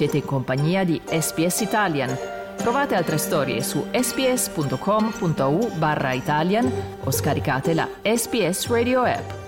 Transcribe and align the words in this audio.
Siete 0.00 0.16
in 0.16 0.24
compagnia 0.24 0.82
di 0.82 0.98
SPS 1.04 1.60
Italian. 1.60 2.16
Trovate 2.56 2.94
altre 2.94 3.18
storie 3.18 3.62
su 3.62 3.84
sps.com.au 3.92 5.72
barra 5.76 6.14
Italian 6.14 6.72
o 7.04 7.10
scaricate 7.10 7.74
la 7.74 7.86
SPS 8.02 8.68
Radio 8.68 9.02
app. 9.02 9.40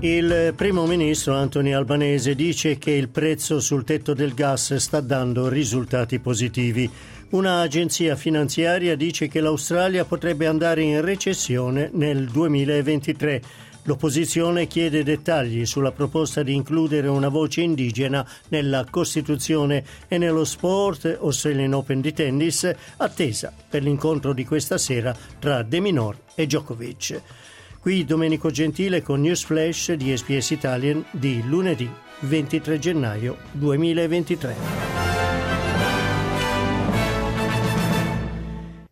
Il 0.00 0.52
primo 0.54 0.86
ministro 0.86 1.34
Anthony 1.34 1.72
Albanese 1.72 2.34
dice 2.34 2.76
che 2.76 2.90
il 2.90 3.08
prezzo 3.08 3.58
sul 3.58 3.82
tetto 3.84 4.12
del 4.12 4.34
gas 4.34 4.76
sta 4.76 5.00
dando 5.00 5.48
risultati 5.48 6.20
positivi. 6.20 6.88
Un'agenzia 7.28 8.14
finanziaria 8.14 8.94
dice 8.94 9.26
che 9.26 9.40
l'Australia 9.40 10.04
potrebbe 10.04 10.46
andare 10.46 10.82
in 10.82 11.00
recessione 11.00 11.90
nel 11.92 12.28
2023. 12.28 13.42
L'opposizione 13.82 14.68
chiede 14.68 15.02
dettagli 15.02 15.66
sulla 15.66 15.90
proposta 15.90 16.44
di 16.44 16.54
includere 16.54 17.08
una 17.08 17.28
voce 17.28 17.62
indigena 17.62 18.24
nella 18.48 18.84
Costituzione 18.88 19.84
e 20.06 20.18
nello 20.18 20.44
sport 20.44 21.18
Australian 21.20 21.74
Open 21.74 22.00
di 22.00 22.12
tennis, 22.12 22.70
attesa 22.96 23.52
per 23.68 23.82
l'incontro 23.82 24.32
di 24.32 24.44
questa 24.44 24.78
sera 24.78 25.16
tra 25.40 25.62
De 25.62 25.80
Minor 25.80 26.16
e 26.36 26.46
Djokovic. 26.46 27.22
Qui 27.80 28.04
Domenico 28.04 28.50
Gentile 28.50 29.02
con 29.02 29.20
News 29.20 29.44
Flash 29.44 29.92
di 29.92 30.16
SPS 30.16 30.50
Italian 30.50 31.04
di 31.10 31.42
lunedì 31.44 31.88
23 32.20 32.78
gennaio 32.78 33.36
2023. 33.52 34.95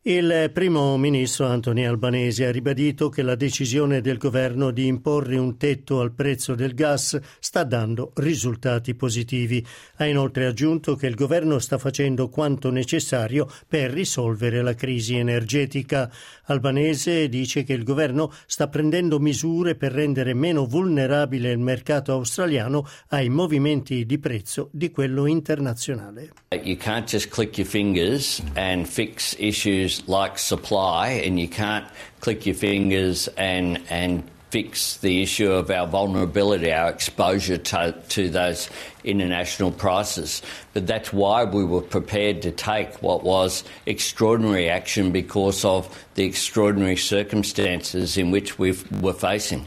Il 0.06 0.50
primo 0.52 0.98
ministro 0.98 1.46
Anthony 1.46 1.86
Albanese 1.86 2.44
ha 2.44 2.50
ribadito 2.50 3.08
che 3.08 3.22
la 3.22 3.36
decisione 3.36 4.02
del 4.02 4.18
governo 4.18 4.70
di 4.70 4.86
imporre 4.86 5.38
un 5.38 5.56
tetto 5.56 6.00
al 6.00 6.12
prezzo 6.12 6.54
del 6.54 6.74
gas 6.74 7.18
sta 7.38 7.64
dando 7.64 8.12
risultati 8.16 8.94
positivi. 8.94 9.64
Ha 9.96 10.04
inoltre 10.04 10.44
aggiunto 10.44 10.94
che 10.94 11.06
il 11.06 11.14
governo 11.14 11.58
sta 11.58 11.78
facendo 11.78 12.28
quanto 12.28 12.70
necessario 12.70 13.50
per 13.66 13.92
risolvere 13.92 14.60
la 14.60 14.74
crisi 14.74 15.16
energetica. 15.16 16.12
Albanese 16.48 17.30
dice 17.30 17.62
che 17.62 17.72
il 17.72 17.82
governo 17.82 18.30
sta 18.44 18.68
prendendo 18.68 19.18
misure 19.18 19.74
per 19.74 19.92
rendere 19.92 20.34
meno 20.34 20.66
vulnerabile 20.66 21.50
il 21.50 21.60
mercato 21.60 22.12
australiano 22.12 22.86
ai 23.08 23.30
movimenti 23.30 24.04
di 24.04 24.18
prezzo 24.18 24.68
di 24.70 24.90
quello 24.90 25.24
internazionale. 25.24 26.30
You 26.62 26.76
can't 26.76 27.08
just 27.08 27.30
click 27.30 27.56
your 27.56 27.66
fingers 27.66 28.42
and 28.52 28.84
fix 28.84 29.34
issues 29.38 29.93
like 30.06 30.38
supply, 30.38 31.08
and 31.08 31.38
you 31.38 31.48
can't 31.48 31.86
click 32.20 32.46
your 32.46 32.54
fingers 32.54 33.28
and 33.36 33.80
and 33.90 34.24
fix 34.54 34.98
the 34.98 35.20
issue 35.20 35.50
of 35.50 35.68
our 35.68 35.84
vulnerability, 35.84 36.72
our 36.72 36.88
exposure 36.88 37.58
to, 37.58 37.92
to 38.08 38.28
those 38.28 38.70
international 39.02 39.72
prices. 39.72 40.42
But 40.74 40.86
that's 40.86 41.12
why 41.12 41.42
we 41.42 41.64
were 41.64 41.80
prepared 41.80 42.40
to 42.42 42.52
take 42.52 43.02
what 43.02 43.24
was 43.24 43.64
extraordinary 43.84 44.70
action 44.70 45.10
because 45.10 45.64
of 45.64 45.88
the 46.14 46.22
extraordinary 46.22 46.96
circumstances 46.96 48.16
in 48.16 48.30
which 48.30 48.56
we 48.56 48.76
were 49.00 49.12
facing. 49.12 49.66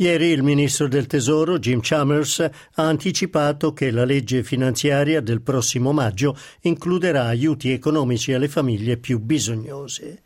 Ieri 0.00 0.28
il 0.28 0.42
ministro 0.42 0.88
del 0.88 1.06
Tesoro 1.06 1.58
Jim 1.58 1.80
Chalmers 1.82 2.40
ha 2.40 2.82
anticipato 2.86 3.74
che 3.74 3.90
la 3.90 4.06
legge 4.06 4.42
finanziaria 4.42 5.20
del 5.20 5.42
prossimo 5.42 5.92
maggio 5.92 6.34
includerà 6.62 7.26
aiuti 7.26 7.70
economici 7.70 8.32
alle 8.32 8.48
famiglie 8.48 8.96
più 8.96 9.18
bisognose. 9.18 10.22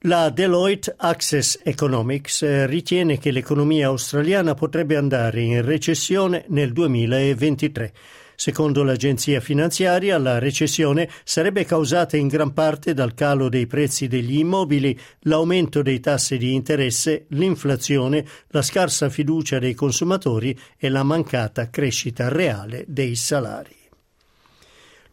La 0.00 0.28
Deloitte 0.28 0.92
Access 0.96 1.60
Economics 1.62 2.64
ritiene 2.66 3.18
che 3.18 3.30
l'economia 3.30 3.86
australiana 3.86 4.54
potrebbe 4.54 4.96
andare 4.96 5.40
in 5.40 5.64
recessione 5.64 6.44
nel 6.48 6.72
2023. 6.72 7.92
Secondo 8.34 8.82
l'agenzia 8.82 9.40
finanziaria, 9.40 10.18
la 10.18 10.38
recessione 10.38 11.08
sarebbe 11.24 11.64
causata 11.64 12.16
in 12.16 12.28
gran 12.28 12.52
parte 12.52 12.94
dal 12.94 13.14
calo 13.14 13.48
dei 13.48 13.66
prezzi 13.66 14.08
degli 14.08 14.38
immobili, 14.38 14.98
l'aumento 15.20 15.82
dei 15.82 16.00
tassi 16.00 16.38
di 16.38 16.54
interesse, 16.54 17.26
l'inflazione, 17.28 18.24
la 18.48 18.62
scarsa 18.62 19.08
fiducia 19.08 19.58
dei 19.58 19.74
consumatori 19.74 20.58
e 20.76 20.88
la 20.88 21.02
mancata 21.02 21.70
crescita 21.70 22.28
reale 22.28 22.84
dei 22.88 23.14
salari. 23.14 23.80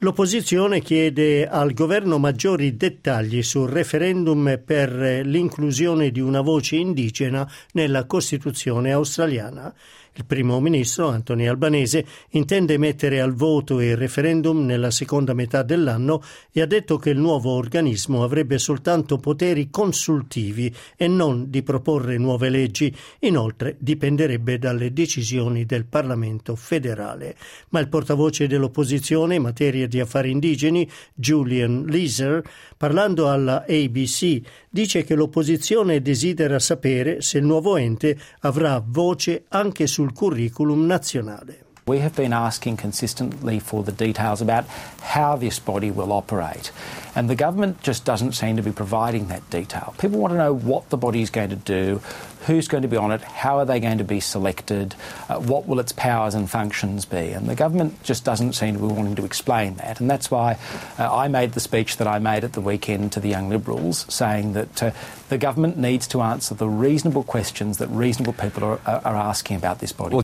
L'opposizione 0.01 0.79
chiede 0.79 1.45
al 1.45 1.73
governo 1.73 2.19
maggiori 2.19 2.77
dettagli 2.77 3.43
sul 3.43 3.67
referendum 3.67 4.61
per 4.65 4.93
l'inclusione 5.25 6.09
di 6.09 6.21
una 6.21 6.39
voce 6.39 6.77
indigena 6.77 7.45
nella 7.73 8.05
Costituzione 8.05 8.93
australiana. 8.93 9.75
Il 10.19 10.25
primo 10.25 10.59
ministro 10.59 11.07
Anthony 11.07 11.47
Albanese 11.47 12.05
intende 12.31 12.77
mettere 12.77 13.21
al 13.21 13.33
voto 13.33 13.79
il 13.79 13.95
referendum 13.95 14.65
nella 14.65 14.91
seconda 14.91 15.33
metà 15.33 15.63
dell'anno 15.63 16.21
e 16.51 16.59
ha 16.59 16.65
detto 16.65 16.97
che 16.97 17.11
il 17.11 17.17
nuovo 17.17 17.51
organismo 17.51 18.21
avrebbe 18.21 18.57
soltanto 18.57 19.15
poteri 19.15 19.69
consultivi 19.69 20.75
e 20.97 21.07
non 21.07 21.49
di 21.49 21.63
proporre 21.63 22.17
nuove 22.17 22.49
leggi. 22.49 22.93
Inoltre 23.19 23.77
dipenderebbe 23.79 24.59
dalle 24.59 24.91
decisioni 24.91 25.65
del 25.65 25.85
Parlamento 25.85 26.53
federale. 26.57 27.37
Ma 27.69 27.79
il 27.79 27.87
portavoce 27.87 28.45
dell'opposizione 28.45 29.35
in 29.35 29.41
materia 29.43 29.87
di 29.87 30.01
affari 30.01 30.31
indigeni, 30.31 30.85
Julian 31.13 31.85
Leeser, 31.85 32.43
parlando 32.75 33.29
alla 33.29 33.63
ABC, 33.65 34.41
dice 34.69 35.03
che 35.03 35.15
l'opposizione 35.15 36.01
desidera 36.01 36.59
sapere 36.59 37.21
se 37.21 37.39
il 37.39 37.45
nuovo 37.45 37.75
ente 37.77 38.17
avrà 38.41 38.83
voce 38.85 39.45
anche 39.49 39.87
sul 39.87 40.13
curriculum 40.13 40.85
nazionale. 40.85 41.68
We 41.89 42.01
have 42.01 42.15
been 42.15 42.33
asking 42.33 42.77
consistently 42.77 43.59
for 43.59 43.83
the 43.83 43.91
details 43.91 44.41
about 44.41 44.67
how 45.01 45.37
this 45.37 45.57
body 45.57 45.89
will 45.89 46.13
operate. 46.13 46.71
And 47.15 47.27
the 47.27 47.35
government 47.35 47.81
just 47.81 48.05
doesn't 48.05 48.33
seem 48.33 48.57
to 48.57 48.61
be 48.61 48.71
providing 48.71 49.29
that 49.29 49.49
detail. 49.49 49.95
People 49.97 50.19
want 50.19 50.33
to 50.33 50.37
know 50.37 50.53
what 50.53 50.87
the 50.91 50.97
body 50.97 51.23
is 51.23 51.31
going 51.31 51.49
to 51.49 51.55
do, 51.55 51.99
who's 52.45 52.67
going 52.67 52.83
to 52.83 52.87
be 52.87 52.95
on 52.95 53.11
it, 53.11 53.23
how 53.23 53.57
are 53.57 53.65
they 53.65 53.79
going 53.79 53.97
to 53.97 54.03
be 54.03 54.19
selected, 54.19 54.93
uh, 55.29 55.39
what 55.39 55.65
will 55.65 55.79
its 55.79 55.91
powers 55.91 56.35
and 56.35 56.47
functions 56.47 57.05
be. 57.05 57.31
And 57.31 57.49
the 57.49 57.55
government 57.55 58.03
just 58.03 58.23
doesn't 58.23 58.53
seem 58.53 58.75
to 58.75 58.79
be 58.79 58.93
wanting 58.93 59.15
to 59.15 59.25
explain 59.25 59.73
that. 59.77 59.99
And 59.99 60.07
that's 60.07 60.29
why 60.29 60.59
uh, 60.99 61.11
I 61.11 61.27
made 61.27 61.53
the 61.53 61.59
speech 61.59 61.97
that 61.97 62.07
I 62.07 62.19
made 62.19 62.43
at 62.43 62.53
the 62.53 62.61
weekend 62.61 63.13
to 63.13 63.19
the 63.19 63.29
Young 63.29 63.49
Liberals, 63.49 64.05
saying 64.13 64.53
that 64.53 64.83
uh, 64.83 64.91
the 65.29 65.39
government 65.39 65.75
needs 65.75 66.05
to 66.09 66.21
answer 66.21 66.53
the 66.53 66.69
reasonable 66.69 67.23
questions 67.23 67.79
that 67.79 67.87
reasonable 67.87 68.33
people 68.33 68.63
are, 68.63 68.79
are 68.85 69.15
asking 69.15 69.57
about 69.57 69.79
this 69.79 69.91
body. 69.91 70.19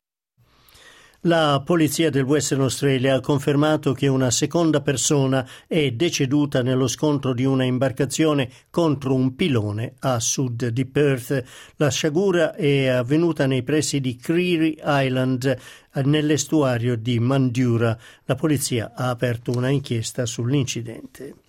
La 1.26 1.60
polizia 1.64 2.08
del 2.08 2.22
Western 2.22 2.60
Australia 2.60 3.16
ha 3.16 3.20
confermato 3.20 3.92
che 3.92 4.06
una 4.06 4.30
seconda 4.30 4.80
persona 4.80 5.44
è 5.66 5.90
deceduta 5.90 6.62
nello 6.62 6.86
scontro 6.86 7.34
di 7.34 7.44
una 7.44 7.64
imbarcazione 7.64 8.48
contro 8.70 9.12
un 9.12 9.34
pilone 9.34 9.94
a 9.98 10.20
sud 10.20 10.68
di 10.68 10.86
Perth. 10.86 11.44
La 11.78 11.90
sciagura 11.90 12.54
è 12.54 12.86
avvenuta 12.86 13.46
nei 13.46 13.64
pressi 13.64 14.00
di 14.00 14.14
Creary 14.14 14.78
Island 14.80 15.58
nell'estuario 16.04 16.94
di 16.96 17.18
Mandura. 17.18 17.98
La 18.26 18.36
polizia 18.36 18.92
ha 18.94 19.08
aperto 19.08 19.50
una 19.50 19.70
inchiesta 19.70 20.26
sull'incidente. 20.26 21.45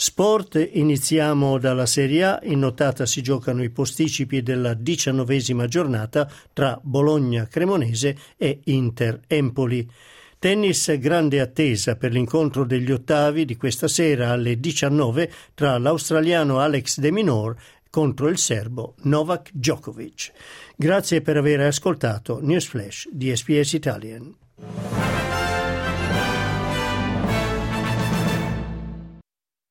Sport, 0.00 0.70
iniziamo 0.74 1.58
dalla 1.58 1.84
Serie 1.84 2.22
A, 2.22 2.40
in 2.44 2.60
notata 2.60 3.04
si 3.04 3.20
giocano 3.20 3.64
i 3.64 3.70
posticipi 3.70 4.44
della 4.44 4.74
diciannovesima 4.74 5.66
giornata 5.66 6.30
tra 6.52 6.78
Bologna 6.80 7.48
Cremonese 7.48 8.16
e 8.36 8.60
Inter 8.66 9.22
Empoli. 9.26 9.90
Tennis 10.38 10.96
grande 10.98 11.40
attesa 11.40 11.96
per 11.96 12.12
l'incontro 12.12 12.64
degli 12.64 12.92
ottavi 12.92 13.44
di 13.44 13.56
questa 13.56 13.88
sera 13.88 14.30
alle 14.30 14.60
19 14.60 15.32
tra 15.54 15.76
l'australiano 15.78 16.60
Alex 16.60 17.00
De 17.00 17.10
Minor 17.10 17.56
contro 17.90 18.28
il 18.28 18.38
serbo 18.38 18.94
Novak 19.02 19.50
Djokovic. 19.52 20.30
Grazie 20.76 21.22
per 21.22 21.38
aver 21.38 21.62
ascoltato 21.62 22.38
News 22.40 22.66
Flash 22.66 23.08
di 23.10 23.34
SPS 23.34 23.72
Italian. 23.72 25.07